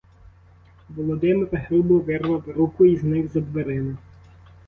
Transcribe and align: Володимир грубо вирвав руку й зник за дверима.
Володимир 0.89 1.49
грубо 1.69 1.99
вирвав 1.99 2.43
руку 2.47 2.85
й 2.85 2.97
зник 2.97 3.27
за 3.27 3.39
дверима. 3.41 3.97